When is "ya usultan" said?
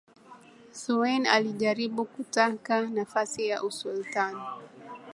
3.47-4.35